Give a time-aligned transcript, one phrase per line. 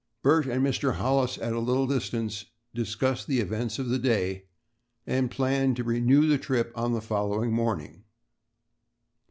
[0.23, 0.95] Bert and Mr.
[0.95, 4.47] Hollis at a little distance discussed the events of the day
[5.05, 8.03] and planned to renew the trip on the following morning.